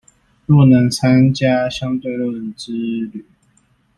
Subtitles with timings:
[0.47, 2.71] 若能參加相對論之
[3.13, 3.23] 旅